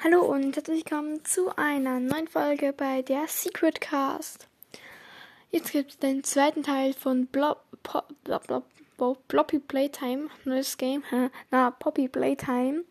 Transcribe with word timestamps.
Hallo 0.00 0.20
und 0.20 0.54
herzlich 0.54 0.84
willkommen 0.84 1.24
zu 1.24 1.50
einer 1.56 1.98
neuen 1.98 2.28
Folge 2.28 2.72
bei 2.72 3.02
der 3.02 3.26
Secret 3.26 3.80
Cast. 3.80 4.46
Jetzt 5.50 5.72
gibt 5.72 5.90
es 5.90 5.98
den 5.98 6.22
zweiten 6.22 6.62
Teil 6.62 6.92
von 6.94 7.26
Blob, 7.26 7.64
Pop, 7.82 8.06
Blob, 8.22 8.46
Blob, 8.46 8.64
Blob, 8.96 9.26
Bloppy 9.26 9.58
Playtime, 9.58 10.28
neues 10.44 10.76
Game, 10.76 11.02
na, 11.50 11.72
Poppy 11.72 12.06
Playtime 12.06 12.84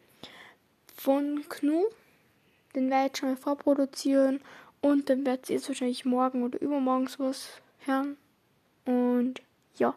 von 0.97 1.47
Knu. 1.47 1.85
Den 2.75 2.89
werde 2.89 3.11
ich 3.13 3.17
schon 3.17 3.29
mal 3.29 3.37
vorproduzieren 3.37 4.41
und 4.81 5.09
dann 5.09 5.25
werdet 5.25 5.49
ihr 5.49 5.55
jetzt 5.55 5.69
wahrscheinlich 5.69 6.03
morgen 6.03 6.43
oder 6.43 6.61
übermorgen 6.61 7.07
sowas 7.07 7.61
hören. 7.85 8.17
Und 8.83 9.41
ja, 9.77 9.95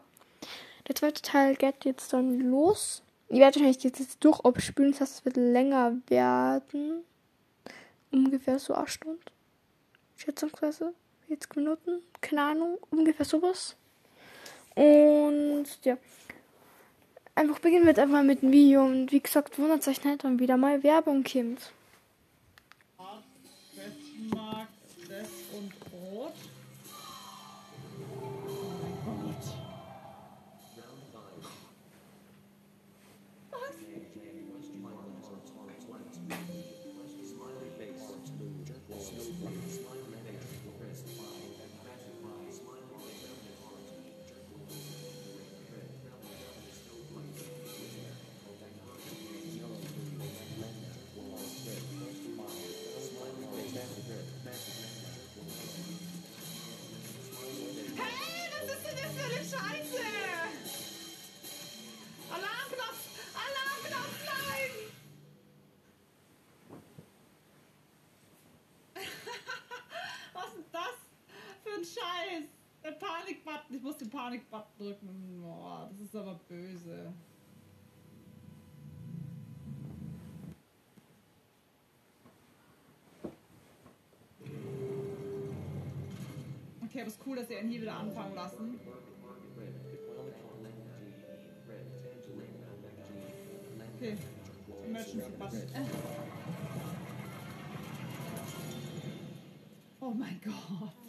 der 0.87 0.95
zweite 0.95 1.21
Teil 1.21 1.57
geht 1.57 1.83
jetzt 1.83 2.13
dann 2.13 2.39
los. 2.39 3.03
Ich 3.33 3.39
werde 3.39 3.55
wahrscheinlich 3.55 3.81
jetzt, 3.81 3.99
jetzt 3.99 4.21
durch 4.25 4.41
abspülen, 4.41 4.91
das 4.91 4.99
heißt, 4.99 5.19
es 5.19 5.25
wird 5.25 5.37
länger 5.37 5.95
werden. 6.07 7.05
Ungefähr 8.11 8.59
so 8.59 8.73
8 8.73 8.89
Stunden. 8.89 9.21
Schätzungsweise. 10.17 10.93
40 11.29 11.55
Minuten. 11.55 12.01
Keine 12.19 12.41
Ahnung. 12.41 12.77
Ungefähr 12.89 13.25
sowas. 13.25 13.77
Und 14.75 15.65
ja. 15.83 15.97
Einfach 17.33 17.59
beginnen 17.59 17.83
wir 17.83 17.91
jetzt 17.91 17.99
einfach 17.99 18.21
mit 18.21 18.41
dem 18.41 18.51
Video. 18.51 18.83
Und 18.83 19.13
wie 19.13 19.21
gesagt, 19.21 19.57
wundert 19.57 19.87
euch 19.87 20.03
nicht, 20.03 20.25
wenn 20.25 20.37
wieder 20.37 20.57
mal 20.57 20.83
Werbung 20.83 21.23
kommt. 21.23 21.71
Panikbutton. 74.21 74.67
Drücken. 74.77 75.41
Boah, 75.41 75.89
das 75.89 75.99
ist 75.99 76.15
aber 76.15 76.39
böse. 76.47 77.11
Okay, 86.83 87.01
aber 87.01 87.07
ist 87.07 87.19
cool, 87.25 87.35
dass 87.35 87.47
sie 87.47 87.55
ihn 87.55 87.69
hier 87.69 87.81
wieder 87.81 87.95
anfangen 87.95 88.35
lassen. 88.35 88.79
Okay. 93.95 94.17
Emergency 94.85 95.31
Button. 95.39 95.61
Oh 99.99 100.11
mein 100.11 100.41
Gott. 100.43 101.00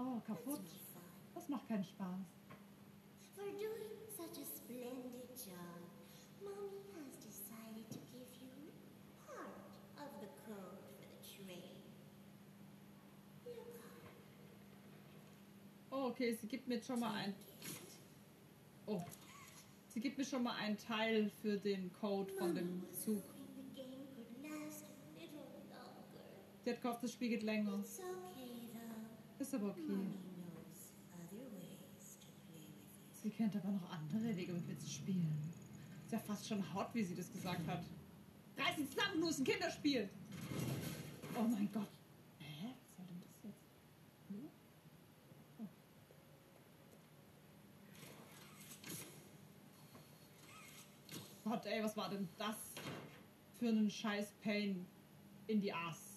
Oh, 0.00 0.20
kaputt. 0.24 0.60
Das 1.34 1.48
macht 1.48 1.66
keinen 1.66 1.82
Spaß. 1.82 2.20
For 3.34 3.44
doing 3.46 3.98
such 4.16 4.40
a 4.40 4.46
splendid 4.46 5.28
job, 5.34 5.90
Mommy 6.40 6.86
has 6.94 7.16
decided 7.18 7.90
to 7.90 7.98
give 8.12 8.30
you 8.40 8.70
part 9.26 9.58
of 9.98 10.20
the 10.20 10.28
code 10.46 10.78
for 10.86 11.02
the 11.02 11.18
train. 11.26 11.82
Look 13.44 13.74
on 15.90 15.98
Oh, 15.98 16.10
okay, 16.10 16.32
sie 16.32 16.46
gibt 16.46 16.68
mir 16.68 16.76
jetzt 16.76 16.86
schon 16.86 17.00
mal 17.00 17.14
ein. 17.14 17.34
Oh. 18.86 19.02
Sie 19.88 20.00
gibt 20.00 20.16
mir 20.16 20.24
schon 20.24 20.44
mal 20.44 20.54
einen 20.54 20.78
Teil 20.78 21.28
für 21.42 21.56
den 21.58 21.92
Code 21.92 22.32
von 22.34 22.54
dem 22.54 22.84
Zug. 22.92 23.24
Sie 26.64 26.70
hat 26.70 26.82
gehofft, 26.82 27.02
das 27.02 27.12
Spiel 27.12 27.30
geht 27.30 27.42
länger. 27.42 27.82
Ist 29.38 29.54
aber 29.54 29.68
okay. 29.68 29.82
Sie 33.22 33.30
kennt 33.30 33.54
aber 33.56 33.70
noch 33.70 33.90
andere 33.90 34.36
Wege, 34.36 34.52
mit 34.52 34.66
mir 34.66 34.78
zu 34.78 34.88
spielen. 34.88 35.36
Ist 36.04 36.12
ja 36.12 36.18
fast 36.18 36.46
schon 36.46 36.62
hot, 36.74 36.88
wie 36.94 37.04
sie 37.04 37.14
das 37.14 37.32
gesagt 37.32 37.66
hat. 37.66 37.84
Reiß 38.56 38.76
dich 38.76 38.90
zusammen, 38.90 39.20
nur 39.20 39.30
ist 39.30 39.38
ein 39.38 39.44
Kinderspiel. 39.44 40.08
Oh 41.36 41.42
mein 41.42 41.70
Gott. 41.72 41.88
Hä? 42.38 42.74
Was 42.80 42.96
soll 42.96 43.06
denn 43.06 43.20
das 43.20 43.42
jetzt? 43.44 43.64
Hm? 44.28 44.48
Oh. 45.58 45.68
Gott, 51.44 51.66
ey, 51.66 51.82
was 51.82 51.96
war 51.96 52.10
denn 52.10 52.28
das 52.38 52.56
für 53.58 53.68
einen 53.68 53.90
scheiß 53.90 54.32
Pain 54.42 54.86
in 55.46 55.60
die 55.60 55.72
Ass? 55.72 56.07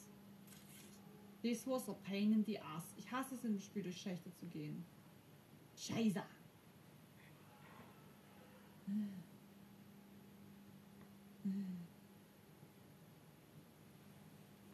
This 1.41 1.65
was 1.65 1.89
a 1.89 1.93
pain 1.93 2.33
in 2.33 2.43
the 2.45 2.59
ass. 2.59 2.93
Ich 2.97 3.11
hasse 3.11 3.33
es, 3.33 3.43
in 3.43 3.53
dem 3.53 3.59
Spiel 3.59 3.81
durch 3.81 3.97
Schächte 3.97 4.31
zu 4.35 4.45
gehen. 4.45 4.85
Scheiße. 5.75 6.21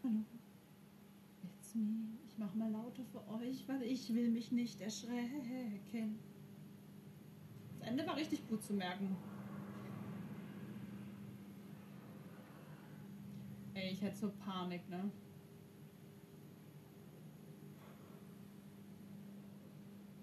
Hallo. 0.03 0.23
It's 1.44 1.75
me. 1.75 2.17
Ich 2.27 2.38
mache 2.38 2.57
mal 2.57 2.69
lauter 2.69 3.03
für 3.06 3.25
euch, 3.29 3.66
weil 3.67 3.83
ich 3.83 4.13
will 4.13 4.29
mich 4.29 4.51
nicht 4.51 4.81
erschrecken. 4.81 6.19
Das 7.79 7.88
Ende 7.88 8.06
war 8.06 8.17
richtig 8.17 8.45
gut 8.50 8.61
zu 8.61 8.73
merken. 8.73 9.16
Ey, 13.73 13.91
ich 13.91 14.01
hätte 14.01 14.17
so 14.17 14.31
Panik, 14.31 14.89
ne? 14.89 15.09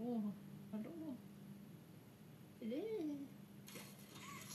Oh, 0.07 0.21
hallo. 0.71 1.17
Äh. 2.61 2.83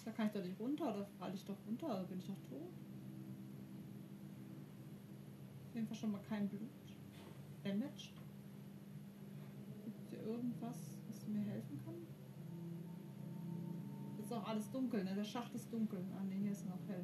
Da 0.06 0.12
kann 0.12 0.28
ich 0.28 0.34
doch 0.34 0.44
nicht 0.44 0.60
runter, 0.60 0.94
da 0.94 1.04
falle 1.18 1.34
ich 1.34 1.44
doch 1.44 1.58
runter, 1.66 2.04
bin 2.08 2.20
ich 2.20 2.28
doch 2.28 2.40
tot. 2.48 2.70
Auf 5.68 5.74
jeden 5.74 5.88
Fall 5.88 5.98
schon 5.98 6.12
mal 6.12 6.22
kein 6.30 6.48
Blut. 6.48 6.70
Damaged. 7.64 8.14
Gibt 9.86 9.98
es 9.98 10.10
hier 10.12 10.22
irgendwas, 10.22 10.78
was 11.08 11.28
mir 11.28 11.42
helfen 11.42 11.80
kann? 11.84 11.96
Ist 14.20 14.32
auch 14.32 14.48
alles 14.48 14.70
dunkel, 14.70 15.04
ne? 15.04 15.16
Der 15.16 15.24
Schacht 15.24 15.56
ist 15.56 15.74
dunkel. 15.74 16.06
Ah 16.16 16.24
ne, 16.26 16.36
hier 16.36 16.52
ist 16.52 16.68
noch 16.68 16.88
hell. 16.88 17.04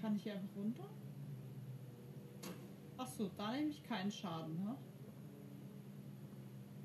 Kann 0.00 0.16
ich 0.16 0.22
hier 0.22 0.34
einfach 0.34 0.56
runter? 0.56 0.88
Ach 3.16 3.18
so, 3.18 3.30
da 3.34 3.52
nehme 3.52 3.70
ich 3.70 3.82
keinen 3.82 4.10
Schaden, 4.10 4.62
ne? 4.62 4.76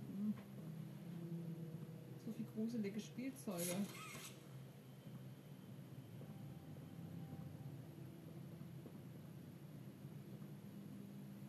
Hm. 0.07 0.33
So 2.25 2.31
viel 2.31 2.45
gruselige 2.55 3.01
Spielzeuge. 3.01 3.75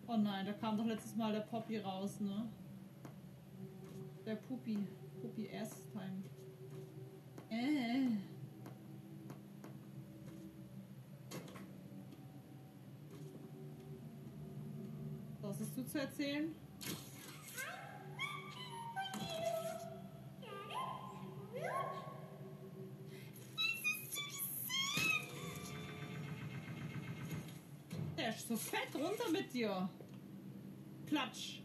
Oh 0.09 0.17
nein, 0.17 0.47
da 0.47 0.53
kam 0.53 0.77
doch 0.77 0.87
letztes 0.87 1.15
Mal 1.15 1.33
der 1.33 1.43
Poppy 1.43 1.79
raus, 1.79 2.19
ne? 2.19 2.49
Der 4.27 4.35
Puppy. 4.35 4.79
Puppy 5.21 5.47
S-Time. 5.47 6.25
Äh. 7.51 8.32
Zu 15.93 16.01
erzählen? 16.01 16.55
Der 28.17 28.29
ist 28.31 28.49
so 28.49 28.57
fett 28.57 28.95
runter 28.95 29.31
mit 29.31 29.53
dir. 29.53 29.89
Klatsch. 31.07 31.61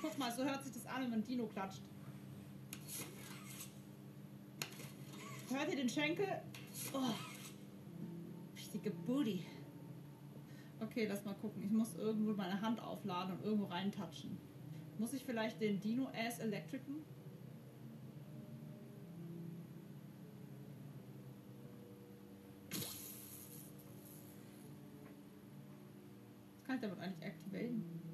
Guck 0.00 0.16
mal, 0.16 0.30
so 0.30 0.44
hört 0.44 0.62
sich 0.62 0.72
das 0.72 0.86
an, 0.86 1.10
wenn 1.10 1.24
Dino 1.24 1.46
klatscht. 1.46 1.82
Hört 5.48 5.70
ihr 5.70 5.76
den 5.76 5.88
Schenkel? 5.88 6.28
Oh. 6.92 7.14
Richtige 8.56 8.90
Booty. 8.90 9.44
Okay, 10.80 11.06
lass 11.06 11.24
mal 11.24 11.34
gucken. 11.34 11.62
Ich 11.62 11.70
muss 11.70 11.94
irgendwo 11.94 12.32
meine 12.32 12.60
Hand 12.60 12.80
aufladen 12.80 13.36
und 13.36 13.44
irgendwo 13.44 13.66
reintatschen. 13.66 14.36
Muss 14.98 15.12
ich 15.12 15.24
vielleicht 15.24 15.60
den 15.60 15.80
Dino 15.80 16.08
Ass 16.08 16.38
Electricen? 16.38 17.04
Kann 26.64 26.76
ich 26.76 26.80
damit 26.80 26.98
eigentlich 26.98 27.26
aktivieren? 27.26 28.05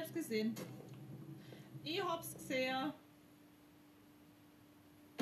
Ich 0.00 0.06
hab's 0.06 0.14
gesehen. 0.14 0.54
Ich 1.84 2.02
hab's 2.02 2.32
gesehen. 2.32 2.92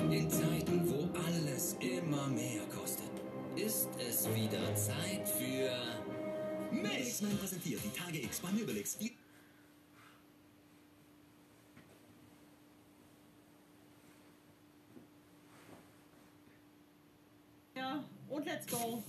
In 0.08 0.30
Zeiten, 0.30 0.88
wo 0.88 1.18
alles 1.18 1.76
immer 1.80 2.28
mehr 2.28 2.62
kostet, 2.66 3.10
ist 3.56 3.88
es 3.98 4.32
wieder 4.32 4.72
Zeit 4.76 5.28
für 5.28 5.72
Mix. 6.70 7.20
Man 7.22 7.36
präsentiert 7.38 7.80
die 7.82 7.98
Tage 7.98 8.22
X 8.22 8.38
bei 8.38 8.52
Möbelix. 8.52 8.96
Ja, 17.74 18.04
und 18.28 18.46
let's 18.46 18.66
go. 18.68 19.02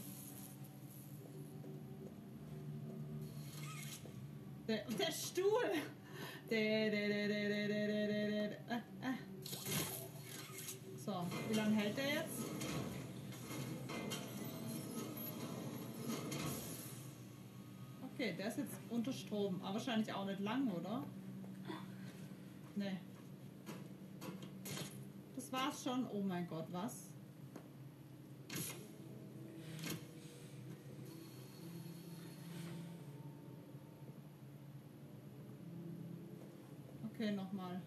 Der, 4.69 4.83
der 4.99 5.11
Stuhl. 5.11 5.71
Der, 6.47 6.91
der, 6.91 7.07
der, 7.09 7.27
der, 7.27 7.49
der, 7.49 7.67
der, 7.67 7.87
der, 7.87 8.07
der, 8.07 8.29
der. 8.29 8.51
Äh, 8.69 8.75
äh. 9.01 9.17
So, 10.95 11.25
wie 11.47 11.55
lange 11.55 11.75
hält 11.75 11.97
der 11.97 12.05
jetzt? 12.05 12.43
Okay, 18.13 18.35
der 18.37 18.47
ist 18.47 18.59
jetzt 18.59 18.75
unter 18.91 19.11
Strom, 19.11 19.59
aber 19.63 19.73
wahrscheinlich 19.73 20.13
auch 20.13 20.25
nicht 20.25 20.39
lang, 20.39 20.69
oder? 20.71 21.03
Nee. 22.75 22.99
Das 25.35 25.51
war's 25.51 25.83
schon. 25.83 26.05
Oh 26.11 26.21
mein 26.21 26.47
Gott, 26.47 26.67
was? 26.71 27.09
Okay, 37.29 37.35
nochmal. 37.35 37.81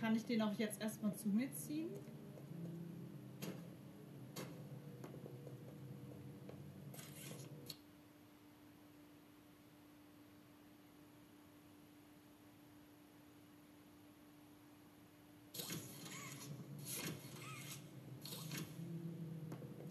Kann 0.00 0.16
ich 0.16 0.24
den 0.24 0.42
auch 0.42 0.54
jetzt 0.58 0.80
erstmal 0.80 1.14
zu 1.14 1.28
mir 1.28 1.48
ziehen? 1.52 1.90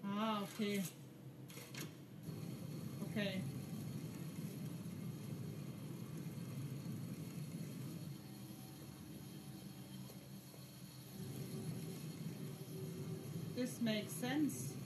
Ah, 0.03 0.41
okay. 0.43 0.83
Okay. 3.09 3.41
Makes 13.81 14.13
sense. 14.13 14.76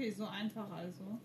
Okay, 0.00 0.12
so 0.12 0.26
einfach 0.26 0.70
also. 0.70 1.18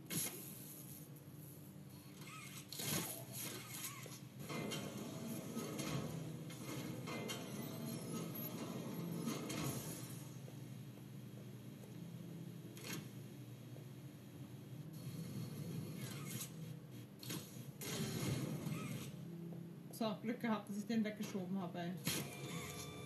So, 19.91 20.15
Glück 20.23 20.39
gehabt, 20.39 20.67
dass 20.67 20.77
ich 20.77 20.87
den 20.87 21.03
weggeschoben 21.03 21.61
habe. 21.61 21.93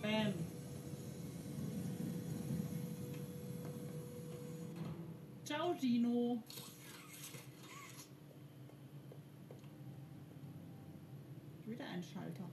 Bam. 0.02 0.34
Ciao, 5.68 5.76
Gino. 5.76 6.42
Wieder 11.66 11.86
ein 11.90 12.02
Schalter. 12.02 12.50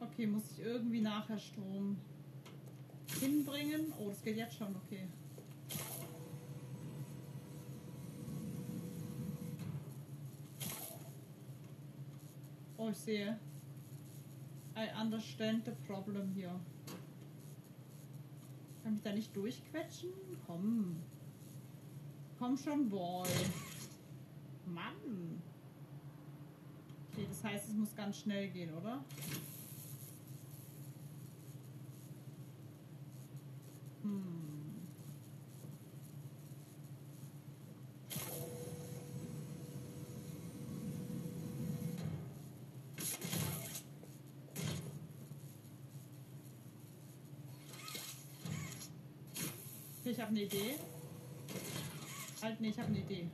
Okay, 0.00 0.26
muss 0.26 0.42
ich 0.50 0.60
irgendwie 0.60 1.00
nachher 1.00 1.38
Strom 1.38 1.96
hinbringen? 3.18 3.90
Oh, 3.98 4.10
das 4.10 4.22
geht 4.22 4.36
jetzt 4.36 4.56
schon, 4.56 4.76
okay. 4.76 5.08
Ich 12.90 12.98
sehe. 12.98 13.38
I 14.76 14.88
understand 15.00 15.64
the 15.64 15.72
problem 15.86 16.30
hier. 16.34 16.60
Kann 18.82 18.92
mich 18.92 19.02
da 19.02 19.12
nicht 19.12 19.34
durchquetschen? 19.34 20.10
Komm. 20.46 21.02
Komm 22.38 22.56
schon, 22.56 22.88
Boy. 22.88 23.26
Mann. 24.66 25.42
Okay, 27.10 27.26
das 27.28 27.42
heißt, 27.42 27.68
es 27.70 27.74
muss 27.74 27.94
ganz 27.96 28.18
schnell 28.18 28.48
gehen, 28.50 28.72
oder? 28.74 29.02
Hm. 34.02 34.45
Ich 50.10 50.20
habe 50.20 50.30
eine 50.30 50.42
Idee. 50.42 50.76
Halt, 52.42 52.60
nee, 52.60 52.68
ich 52.68 52.78
habe 52.78 52.88
eine 52.88 52.98
Idee. 52.98 53.28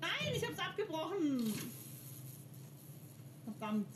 Nein, 0.00 0.34
ich 0.34 0.46
hab's 0.46 0.58
abgebrochen. 0.58 1.52
Verdammt. 3.44 3.86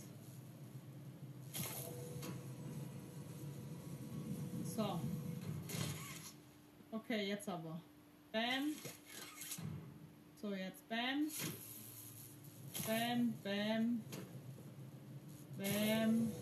So. 4.81 5.01
Okay, 6.93 7.19
jetzt 7.31 7.49
aber. 7.49 7.81
Bam. 8.33 8.75
So, 10.41 10.53
jetzt 10.53 10.89
Bam. 10.89 11.27
Bam, 12.87 13.35
Bam. 13.45 14.03
Bam. 15.57 16.33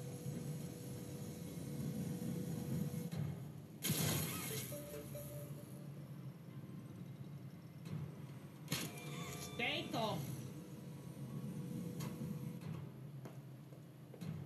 Steht 9.55 9.95
doch! 9.95 10.17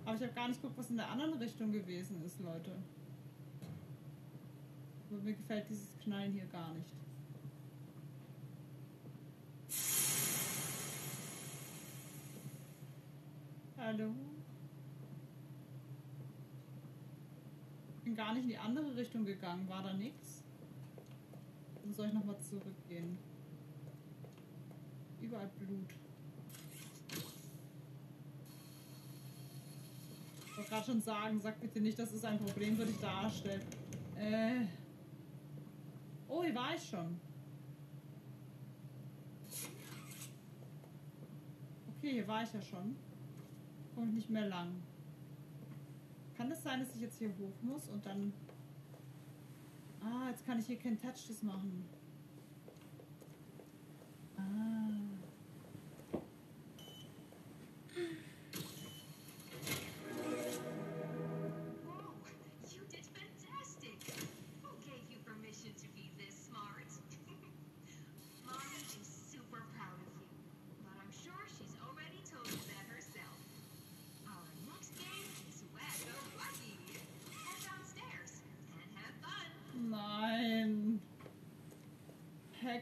Aber 0.05 0.15
ich 0.15 0.21
habe 0.23 0.33
gar 0.33 0.47
nicht 0.49 0.61
geguckt, 0.61 0.77
was 0.77 0.89
in 0.89 0.97
der 0.97 1.09
anderen 1.09 1.33
Richtung 1.35 1.71
gewesen 1.71 2.21
ist, 2.25 2.39
Leute. 2.41 2.71
Aber 5.13 5.21
mir 5.21 5.33
gefällt 5.33 5.69
dieses 5.69 5.95
Knallen 5.99 6.33
hier 6.33 6.47
gar 6.47 6.73
nicht. 6.73 6.89
Hallo? 13.77 14.15
Bin 18.03 18.15
gar 18.15 18.33
nicht 18.33 18.43
in 18.43 18.49
die 18.49 18.57
andere 18.57 18.95
Richtung 18.95 19.23
gegangen. 19.23 19.69
War 19.69 19.83
da 19.83 19.93
nichts? 19.93 20.41
Dann 21.83 21.93
soll 21.93 22.07
ich 22.07 22.13
nochmal 22.13 22.39
zurückgehen. 22.39 23.15
Überall 25.21 25.51
Blut. 25.59 25.89
Ich 30.47 30.57
wollte 30.57 30.69
gerade 30.71 30.85
schon 30.85 31.01
sagen, 31.01 31.39
sag 31.39 31.61
bitte 31.61 31.81
nicht, 31.81 31.99
dass 31.99 32.11
es 32.13 32.25
ein 32.25 32.39
Problem 32.39 32.75
für 32.75 32.85
dich 32.85 32.99
darstellt. 32.99 33.63
Äh. 34.17 34.65
Oh, 36.27 36.43
hier 36.43 36.55
war 36.55 36.75
ich 36.75 36.83
schon. 36.89 37.19
Okay, 41.97 42.11
hier 42.11 42.27
war 42.27 42.43
ich 42.43 42.53
ja 42.53 42.61
schon. 42.61 42.95
Und 43.95 44.13
nicht 44.13 44.29
mehr 44.29 44.47
lang. 44.47 44.81
Kann 46.35 46.51
es 46.51 46.63
sein, 46.63 46.79
dass 46.79 46.95
ich 46.95 47.01
jetzt 47.01 47.19
hier 47.19 47.29
hoch 47.29 47.61
muss 47.61 47.87
und 47.87 48.05
dann. 48.05 48.33
Ah, 50.01 50.29
jetzt 50.29 50.45
kann 50.45 50.59
ich 50.59 50.65
hier 50.65 50.79
kein 50.79 50.97
Touch 50.97 51.27
das 51.27 51.43
machen. 51.43 51.85
Ah. 54.35 55.12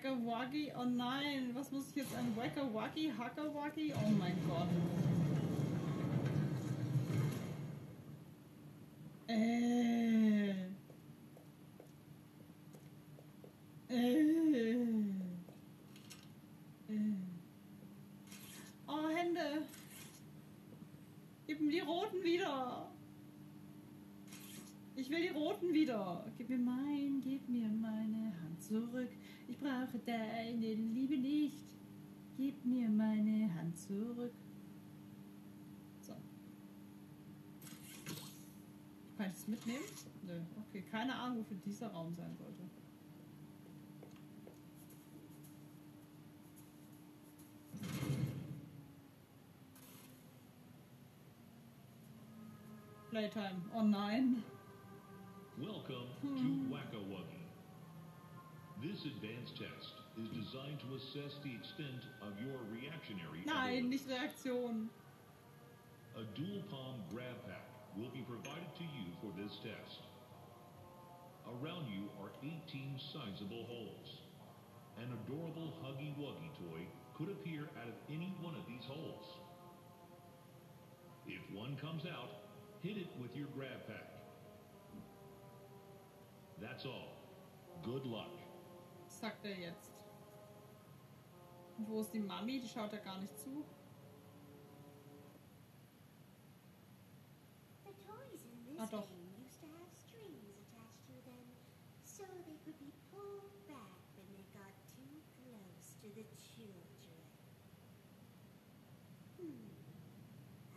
Hacker 0.02 0.18
Wuggy, 0.26 0.72
oh 0.76 0.84
nein, 0.84 1.52
was 1.54 1.72
muss 1.72 1.90
ich 1.90 1.98
jetzt 1.98 2.16
ein 2.16 2.36
Wacker 2.36 2.74
Wuggy, 2.74 3.12
Hacker 3.16 3.54
Wuggy? 3.54 3.94
Oh 3.94 4.10
mein 4.18 4.36
Gott. 4.48 4.68
Äh. 9.28 10.50
Äh. 13.90 14.04
Äh. 16.90 17.14
Oh, 18.88 19.08
Hände. 19.16 19.68
Gib 21.46 21.62
mir 21.62 21.72
die 21.72 21.80
roten 21.80 22.24
wieder. 22.24 22.90
Ich 24.96 25.11
will 25.22 25.28
die 25.28 25.38
roten 25.38 25.74
wieder. 25.74 26.26
Gib 26.38 26.50
mir 26.50 26.58
mein, 26.58 27.22
gib 27.22 27.48
mir 27.48 27.68
meine 27.68 28.34
Hand 28.42 28.62
zurück. 28.62 29.10
Ich 29.48 29.58
brauche 29.58 30.00
deine 30.06 30.74
Liebe 30.74 31.18
nicht. 31.18 31.58
Gib 32.38 32.66
mir 32.66 32.90
meine 32.90 33.54
Hand 33.54 33.78
zurück. 33.78 34.34
So. 36.02 36.14
Kann 39.18 39.28
ich 39.28 39.34
das 39.34 39.48
mitnehmen? 39.48 39.84
Nö. 40.26 40.40
Okay, 40.70 40.84
keine 40.90 41.14
Ahnung, 41.14 41.40
wofür 41.40 41.58
dieser 41.66 41.88
Raum 41.88 42.14
sein 42.16 42.36
sollte. 42.38 42.64
Playtime. 53.10 53.62
Oh 53.76 53.82
nein. 53.82 54.42
Welcome 55.62 56.10
to 56.26 56.42
hmm. 56.42 56.74
Wacka 56.74 56.98
Wuggy. 57.06 57.46
This 58.82 59.06
advanced 59.06 59.62
test 59.62 59.94
is 60.18 60.26
designed 60.34 60.82
to 60.82 60.98
assess 60.98 61.38
the 61.46 61.54
extent 61.54 62.02
of 62.26 62.34
your 62.42 62.58
reactionary 62.74 63.46
Nein, 63.46 63.94
nicht 63.94 64.10
Reaktion. 64.10 64.90
A 66.18 66.26
dual 66.34 66.66
palm 66.66 67.06
grab 67.14 67.38
pack 67.46 67.70
will 67.94 68.10
be 68.10 68.26
provided 68.26 68.74
to 68.74 68.86
you 68.90 69.14
for 69.22 69.30
this 69.38 69.62
test. 69.62 70.02
Around 71.46 71.94
you 71.94 72.10
are 72.18 72.34
18 72.42 72.98
sizable 72.98 73.70
holes. 73.70 74.26
An 74.98 75.14
adorable 75.14 75.78
Huggy 75.86 76.10
Wuggy 76.18 76.50
toy 76.58 76.90
could 77.14 77.30
appear 77.30 77.70
out 77.78 77.86
of 77.86 77.98
any 78.10 78.34
one 78.42 78.58
of 78.58 78.66
these 78.66 78.90
holes. 78.90 79.38
If 81.30 81.46
one 81.54 81.78
comes 81.78 82.10
out, 82.10 82.50
hit 82.82 82.98
it 82.98 83.14
with 83.22 83.38
your 83.38 83.46
grab 83.54 83.86
pack. 83.86 84.21
That's 86.62 86.86
all. 86.86 87.18
Good 87.84 88.06
luck. 88.06 88.30
Was 89.06 89.20
sagt 89.20 89.44
er 89.46 89.58
jetzt? 89.60 89.92
Und 91.78 91.90
wo 91.90 92.02
ist 92.02 92.14
die 92.14 92.20
Mami? 92.20 92.60
Die 92.60 92.68
schaut 92.68 92.94
ja 92.94 93.00
gar 93.00 93.18
nicht 93.20 93.38
zu. 93.40 93.66
The 97.84 97.92
toys 98.06 98.46
in 98.46 98.66
this 98.66 98.80
Ah, 98.80 98.86
doch. 98.92 99.08
game 99.10 99.34
used 99.44 99.60
to 99.62 99.68
have 99.68 99.90
strings 99.92 100.54
attached 100.62 101.06
to 101.10 101.14
them, 101.26 101.46
so 102.06 102.24
they 102.46 102.58
could 102.64 102.78
be 102.80 102.92
pulled 103.10 103.52
back 103.68 103.98
when 104.16 104.28
they 104.36 104.46
got 104.54 104.74
too 104.94 105.18
close 105.42 105.98
to 106.02 106.08
the 106.14 106.26
children. 106.38 107.18
Hmm. 109.38 109.74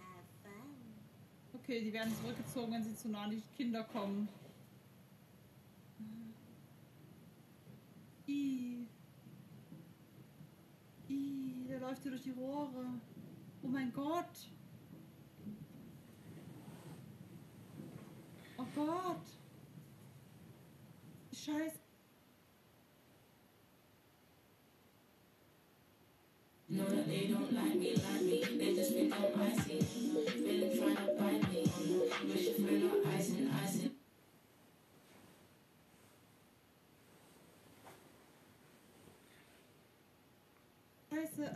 Have 0.00 0.24
fun. 0.42 0.72
Okay, 1.60 1.82
die 1.84 1.92
werden 1.92 2.14
zurückgezogen, 2.16 2.72
wenn 2.72 2.82
sie 2.84 2.96
zu 2.96 3.08
nah 3.10 3.24
an 3.24 3.30
die 3.30 3.42
Kinder 3.56 3.84
kommen. 3.84 4.28
I. 8.26 8.86
I, 11.08 11.66
der 11.68 11.80
läuft 11.80 12.02
hier 12.02 12.10
durch 12.10 12.22
die 12.22 12.30
Rohre. 12.30 12.86
Oh 13.62 13.68
mein 13.68 13.92
Gott. 13.92 14.48
Oh 18.56 18.66
Gott. 18.74 19.26
Scheiße. 21.32 21.80
That 26.70 27.06
they 27.06 27.28
don't 27.28 27.52
like 27.52 27.76
me, 27.76 27.94
like 27.94 28.22
me. 28.22 28.42
They 28.58 28.74
just 28.74 28.92
think 28.94 29.12
I'm 29.14 29.40
icy. 29.40 29.78
Been 30.42 30.76
trying 30.76 30.96
to 30.96 31.12
bite 31.18 31.52
me. 31.52 31.70
Wish 32.32 32.58
Scheiße. 41.24 41.42
Äh. 41.42 41.54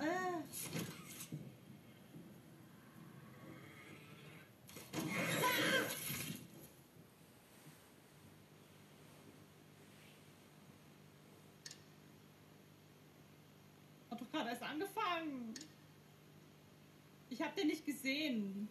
Hat 14.11 14.21
doch 14.21 14.31
gerade 14.31 14.51
erst 14.51 14.63
angefangen. 14.63 15.55
Ich 17.29 17.43
hab 17.43 17.55
den 17.55 17.67
nicht 17.67 17.85
gesehen. 17.85 18.69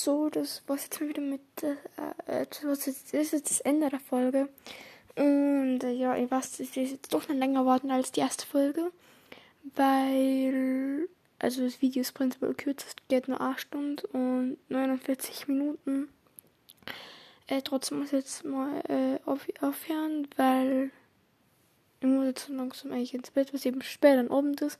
So, 0.00 0.30
das 0.30 0.62
war's 0.68 0.84
jetzt 0.84 1.00
mal 1.00 1.08
wieder 1.08 1.22
mit, 1.22 1.40
äh, 1.60 2.46
das 2.48 2.86
ist 2.86 3.12
jetzt 3.12 3.50
das 3.50 3.60
Ende 3.62 3.88
der 3.90 3.98
Folge. 3.98 4.48
Und 5.16 5.80
äh, 5.82 5.90
ja, 5.90 6.16
ich 6.16 6.30
weiß, 6.30 6.60
es 6.60 6.60
ist 6.60 6.76
jetzt 6.76 7.12
doch 7.12 7.28
noch 7.28 7.34
länger 7.34 7.62
geworden 7.62 7.90
als 7.90 8.12
die 8.12 8.20
erste 8.20 8.46
Folge, 8.46 8.92
weil, 9.74 11.08
also 11.40 11.64
das 11.64 11.82
Video 11.82 12.02
ist 12.02 12.12
prinzipiell 12.12 12.54
kürzer, 12.54 12.86
geht 13.08 13.26
nur 13.26 13.40
8 13.40 13.60
Stunden 13.60 14.06
und 14.12 14.58
49 14.68 15.48
Minuten. 15.48 16.08
Äh, 17.48 17.62
trotzdem 17.62 17.98
muss 17.98 18.12
ich 18.12 18.20
jetzt 18.20 18.44
mal 18.44 18.80
äh, 18.88 19.18
auf, 19.28 19.48
aufhören, 19.60 20.28
weil 20.36 20.92
ich 21.98 22.06
muss 22.06 22.24
jetzt 22.24 22.48
langsam 22.50 22.92
eigentlich 22.92 23.14
ins 23.14 23.32
Bett, 23.32 23.52
was 23.52 23.66
eben 23.66 23.82
spät 23.82 24.16
am 24.16 24.30
Abend 24.30 24.60
ist. 24.60 24.78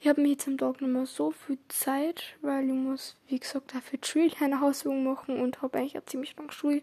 Ich 0.00 0.06
habe 0.06 0.20
mir 0.20 0.28
jetzt 0.28 0.46
am 0.46 0.56
Tag 0.56 0.80
nicht 0.80 0.90
mehr 0.90 1.06
so 1.06 1.32
viel 1.32 1.58
Zeit, 1.66 2.36
weil 2.40 2.66
ich 2.66 2.72
muss, 2.72 3.16
wie 3.26 3.40
gesagt, 3.40 3.74
dafür 3.74 3.98
Schule 3.98 4.40
eine 4.40 4.60
Hausübung 4.60 5.02
machen 5.02 5.40
und 5.40 5.60
habe 5.60 5.78
eigentlich 5.78 5.98
auch 5.98 6.04
ziemlich 6.06 6.36
lange 6.36 6.52
Schule. 6.52 6.82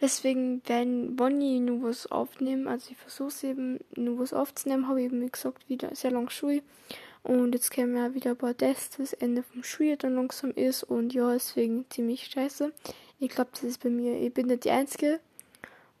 Deswegen, 0.00 0.60
wenn, 0.66 1.16
ich 1.40 1.60
nur 1.60 1.84
was 1.84 2.10
aufnehme, 2.10 2.68
also 2.68 2.90
ich 2.90 2.96
versuche 2.96 3.28
es 3.28 3.44
eben 3.44 3.78
nur 3.94 4.18
was 4.18 4.32
aufzunehmen, 4.32 4.88
habe 4.88 5.00
ich 5.00 5.06
eben, 5.06 5.20
wie 5.20 5.30
gesagt, 5.30 5.68
wieder 5.68 5.94
sehr 5.94 6.10
lange 6.10 6.30
Schule. 6.30 6.62
Und 7.22 7.54
jetzt 7.54 7.70
kämen 7.70 7.96
ja 7.96 8.12
wieder 8.14 8.32
ein 8.32 8.36
paar 8.36 8.56
Tests, 8.56 8.96
das 8.96 9.12
Ende 9.12 9.44
vom 9.44 9.62
Schuljahr 9.62 9.96
dann 9.96 10.16
langsam 10.16 10.50
ist. 10.50 10.82
Und 10.82 11.14
ja, 11.14 11.32
deswegen 11.32 11.86
ziemlich 11.88 12.26
scheiße. 12.26 12.72
Ich 13.20 13.30
glaube, 13.30 13.50
das 13.52 13.62
ist 13.62 13.82
bei 13.82 13.90
mir, 13.90 14.20
ich 14.20 14.34
bin 14.34 14.48
nicht 14.48 14.64
die 14.64 14.72
Einzige. 14.72 15.20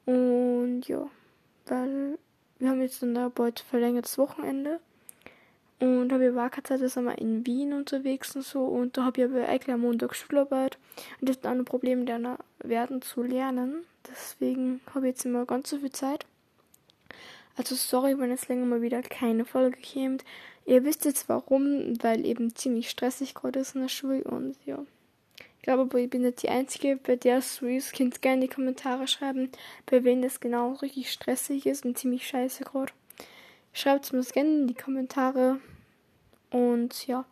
Und 0.04 0.82
ja, 0.88 1.08
weil 1.66 2.18
wir 2.58 2.68
haben 2.68 2.82
jetzt 2.82 3.02
dann 3.02 3.32
bald 3.32 3.60
verlängertes 3.60 4.18
Wochenende. 4.18 4.80
Und 5.84 6.12
habe 6.12 6.28
ich 6.28 6.34
Wahlkarte, 6.34 6.78
da 6.78 6.88
sind 6.88 7.04
wir 7.04 7.18
in 7.18 7.44
Wien 7.46 7.72
unterwegs 7.72 8.34
und 8.36 8.42
so. 8.42 8.64
Und 8.64 8.96
da 8.96 9.04
habe 9.04 9.20
ich 9.20 9.26
aber 9.26 9.48
eigentlich 9.48 9.74
am 9.74 9.82
Montag 9.82 10.16
Schularbeit. 10.16 10.78
Und 11.20 11.28
das 11.28 11.36
ist 11.36 11.46
auch 11.46 11.50
ein 11.50 11.64
Problem, 11.64 12.06
lernen 12.06 12.36
werden 12.60 13.02
zu 13.02 13.22
lernen. 13.22 13.84
Deswegen 14.08 14.80
habe 14.94 15.06
ich 15.06 15.14
jetzt 15.14 15.24
immer 15.26 15.44
ganz 15.44 15.70
so 15.70 15.78
viel 15.78 15.92
Zeit. 15.92 16.26
Also 17.56 17.74
sorry, 17.74 18.18
wenn 18.18 18.30
jetzt 18.30 18.48
länger 18.48 18.66
mal 18.66 18.82
wieder 18.82 19.02
keine 19.02 19.44
Folge 19.44 19.78
kommt. 19.92 20.24
Ihr 20.66 20.84
wisst 20.84 21.04
jetzt 21.04 21.28
warum, 21.28 22.02
weil 22.02 22.24
eben 22.24 22.54
ziemlich 22.54 22.88
stressig 22.88 23.34
gerade 23.34 23.60
ist 23.60 23.74
in 23.74 23.82
der 23.82 23.88
Schule 23.88 24.24
und 24.24 24.56
ja. 24.64 24.84
Ich 25.58 25.62
glaube 25.62 25.82
aber, 25.82 25.98
ich 25.98 26.10
bin 26.10 26.22
nicht 26.22 26.42
die 26.42 26.48
Einzige, 26.48 26.96
bei 26.96 27.16
der 27.16 27.38
es 27.38 27.56
so 27.56 27.66
ist. 27.66 27.94
Könnt 27.94 28.20
gerne 28.22 28.42
in 28.42 28.48
die 28.48 28.54
Kommentare 28.54 29.06
schreiben, 29.06 29.50
bei 29.86 30.04
wem 30.04 30.22
das 30.22 30.40
genau 30.40 30.72
richtig 30.74 31.10
stressig 31.10 31.66
ist 31.66 31.84
und 31.84 31.96
ziemlich 31.96 32.26
scheiße 32.26 32.64
gerade. 32.64 32.92
Schreibt 33.72 34.04
es 34.04 34.12
mir 34.12 34.22
gerne 34.22 34.50
in 34.50 34.66
die 34.66 34.74
Kommentare. 34.74 35.60
Und 36.54 37.08
ja. 37.08 37.24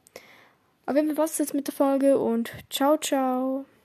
Auf 0.85 0.97
jeden 0.97 1.15
Fall 1.15 1.25
was 1.25 1.39
jetzt 1.39 1.55
mit 1.55 1.69
der 1.69 1.75
Folge 1.75 2.19
und 2.19 2.51
ciao, 2.71 2.97
ciao. 2.99 3.65